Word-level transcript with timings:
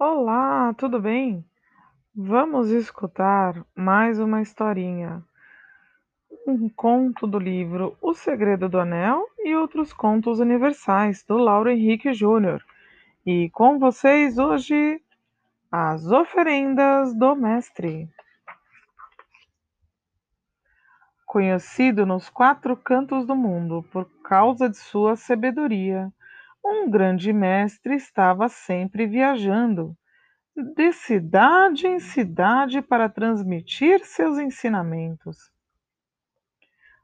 Olá, 0.00 0.72
tudo 0.74 1.00
bem? 1.00 1.44
Vamos 2.14 2.70
escutar 2.70 3.66
mais 3.74 4.20
uma 4.20 4.40
historinha. 4.40 5.24
Um 6.46 6.68
conto 6.68 7.26
do 7.26 7.36
livro 7.36 7.96
O 8.00 8.14
Segredo 8.14 8.68
do 8.68 8.78
Anel 8.78 9.26
e 9.40 9.56
outros 9.56 9.92
contos 9.92 10.38
universais, 10.38 11.24
do 11.24 11.36
Lauro 11.36 11.68
Henrique 11.68 12.14
Júnior. 12.14 12.64
E 13.26 13.50
com 13.50 13.80
vocês 13.80 14.38
hoje, 14.38 15.02
as 15.68 16.06
oferendas 16.06 17.12
do 17.12 17.34
Mestre. 17.34 18.08
Conhecido 21.26 22.06
nos 22.06 22.28
quatro 22.28 22.76
cantos 22.76 23.26
do 23.26 23.34
mundo 23.34 23.84
por 23.90 24.08
causa 24.22 24.70
de 24.70 24.76
sua 24.76 25.16
sabedoria, 25.16 26.12
um 26.64 26.90
grande 26.90 27.32
mestre 27.32 27.94
estava 27.94 28.48
sempre 28.48 29.06
viajando 29.06 29.96
de 30.74 30.92
cidade 30.92 31.86
em 31.86 32.00
cidade 32.00 32.82
para 32.82 33.08
transmitir 33.08 34.04
seus 34.04 34.38
ensinamentos. 34.38 35.36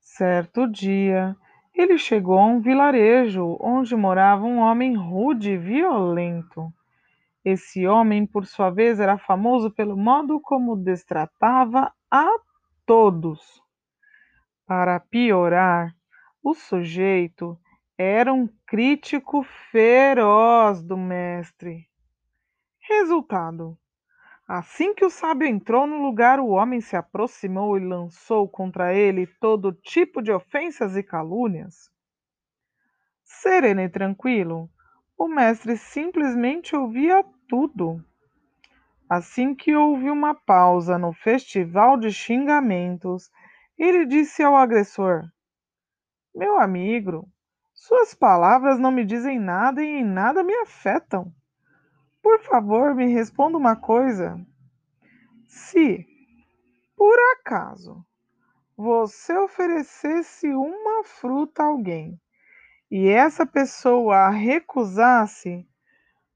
Certo 0.00 0.66
dia, 0.66 1.36
ele 1.74 1.98
chegou 1.98 2.38
a 2.38 2.46
um 2.46 2.60
vilarejo 2.60 3.56
onde 3.60 3.94
morava 3.94 4.44
um 4.44 4.58
homem 4.58 4.96
rude 4.96 5.52
e 5.52 5.58
violento. 5.58 6.72
Esse 7.44 7.86
homem, 7.86 8.26
por 8.26 8.46
sua 8.46 8.70
vez, 8.70 8.98
era 8.98 9.16
famoso 9.16 9.70
pelo 9.70 9.96
modo 9.96 10.40
como 10.40 10.74
destratava 10.74 11.92
a 12.10 12.28
todos. 12.84 13.62
Para 14.66 14.98
piorar, 14.98 15.94
o 16.42 16.54
sujeito 16.54 17.56
era 17.98 18.32
um 18.32 18.46
crítico 18.66 19.42
feroz 19.70 20.82
do 20.82 20.98
mestre. 20.98 21.88
Resultado: 22.78 23.78
assim 24.46 24.94
que 24.94 25.04
o 25.04 25.08
sábio 25.08 25.48
entrou 25.48 25.86
no 25.86 26.02
lugar, 26.02 26.38
o 26.38 26.48
homem 26.48 26.80
se 26.80 26.94
aproximou 26.94 27.78
e 27.78 27.80
lançou 27.84 28.46
contra 28.46 28.94
ele 28.94 29.26
todo 29.40 29.72
tipo 29.72 30.20
de 30.20 30.30
ofensas 30.30 30.94
e 30.94 31.02
calúnias. 31.02 31.90
Sereno 33.24 33.80
e 33.80 33.88
tranquilo, 33.88 34.68
o 35.16 35.26
mestre 35.26 35.78
simplesmente 35.78 36.76
ouvia 36.76 37.24
tudo. 37.48 38.04
Assim 39.08 39.54
que 39.54 39.74
houve 39.74 40.10
uma 40.10 40.34
pausa 40.34 40.98
no 40.98 41.14
festival 41.14 41.96
de 41.96 42.12
xingamentos, 42.12 43.30
ele 43.78 44.04
disse 44.04 44.42
ao 44.42 44.54
agressor: 44.54 45.22
Meu 46.34 46.58
amigo, 46.58 47.26
suas 47.76 48.14
palavras 48.14 48.78
não 48.78 48.90
me 48.90 49.04
dizem 49.04 49.38
nada 49.38 49.84
e 49.84 50.00
em 50.00 50.04
nada 50.04 50.42
me 50.42 50.54
afetam. 50.54 51.32
Por 52.22 52.40
favor, 52.40 52.94
me 52.94 53.06
responda 53.06 53.56
uma 53.56 53.76
coisa. 53.76 54.40
Se, 55.46 56.04
por 56.96 57.16
acaso, 57.38 58.04
você 58.76 59.36
oferecesse 59.36 60.48
uma 60.48 61.04
fruta 61.04 61.62
a 61.62 61.66
alguém 61.66 62.20
e 62.90 63.08
essa 63.08 63.44
pessoa 63.44 64.16
a 64.16 64.30
recusasse, 64.30 65.68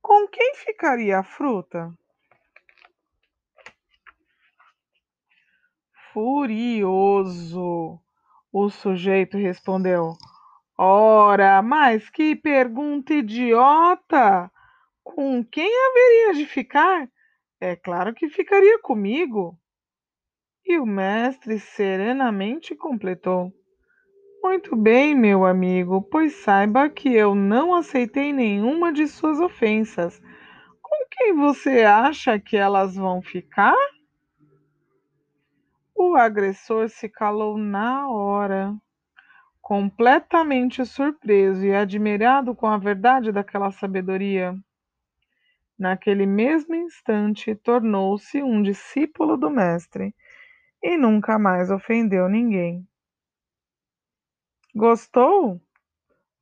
com 0.00 0.26
quem 0.28 0.54
ficaria 0.54 1.18
a 1.18 1.22
fruta? 1.22 1.92
Furioso, 6.12 8.00
o 8.50 8.70
sujeito 8.70 9.36
respondeu. 9.36 10.16
Ora, 10.78 11.62
mas 11.62 12.10
que 12.10 12.36
pergunta 12.36 13.14
idiota! 13.14 14.50
Com 15.02 15.42
quem 15.42 15.70
haveria 15.86 16.34
de 16.34 16.44
ficar? 16.44 17.08
É 17.58 17.74
claro 17.74 18.12
que 18.12 18.28
ficaria 18.28 18.78
comigo. 18.80 19.58
E 20.66 20.78
o 20.78 20.84
mestre 20.84 21.58
serenamente 21.58 22.74
completou: 22.74 23.50
Muito 24.42 24.76
bem, 24.76 25.14
meu 25.14 25.46
amigo, 25.46 26.02
pois 26.02 26.34
saiba 26.34 26.90
que 26.90 27.10
eu 27.14 27.34
não 27.34 27.74
aceitei 27.74 28.30
nenhuma 28.30 28.92
de 28.92 29.08
suas 29.08 29.40
ofensas. 29.40 30.20
Com 30.82 31.06
quem 31.10 31.34
você 31.34 31.84
acha 31.84 32.38
que 32.38 32.56
elas 32.56 32.96
vão 32.96 33.22
ficar? 33.22 33.76
O 35.94 36.16
agressor 36.16 36.90
se 36.90 37.08
calou 37.08 37.56
na 37.56 38.10
hora, 38.10 38.74
completamente 39.66 40.86
surpreso 40.86 41.66
e 41.66 41.74
admirado 41.74 42.54
com 42.54 42.68
a 42.68 42.78
verdade 42.78 43.32
daquela 43.32 43.72
sabedoria. 43.72 44.54
Naquele 45.76 46.24
mesmo 46.24 46.76
instante, 46.76 47.52
tornou-se 47.56 48.40
um 48.44 48.62
discípulo 48.62 49.36
do 49.36 49.50
Mestre 49.50 50.14
e 50.80 50.96
nunca 50.96 51.36
mais 51.36 51.68
ofendeu 51.68 52.28
ninguém. 52.28 52.86
Gostou? 54.72 55.60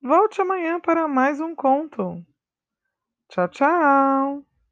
Volte 0.00 0.40
amanhã 0.40 0.80
para 0.80 1.06
mais 1.06 1.42
um 1.42 1.54
conto. 1.54 2.24
Tchau, 3.28 3.48
tchau! 3.48 4.49